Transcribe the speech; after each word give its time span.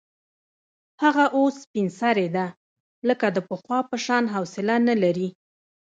هغه 1.03 1.25
اوس 1.35 1.53
سپین 1.63 1.87
سرې 1.99 2.27
ده، 2.35 2.45
لکه 3.07 3.27
د 3.35 3.37
پخوا 3.47 3.79
په 3.89 3.95
شان 4.05 4.23
حوصله 4.35 4.75
نه 4.87 4.95
لري. 5.03 5.29